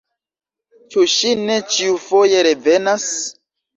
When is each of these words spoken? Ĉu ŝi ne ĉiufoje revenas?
Ĉu 0.95 1.03
ŝi 1.15 1.33
ne 1.43 1.59
ĉiufoje 1.75 2.43
revenas? 2.49 3.07